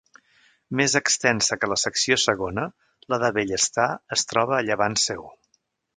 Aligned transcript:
Més 0.79 0.93
extensa 0.99 1.57
que 1.65 1.69
la 1.73 1.77
secció 1.81 2.17
segona, 2.23 2.63
la 3.15 3.19
de 3.25 3.29
Bellestar, 3.37 3.89
es 4.19 4.25
troba 4.33 4.57
a 4.61 4.67
llevant 4.71 4.99
seu. 5.07 5.29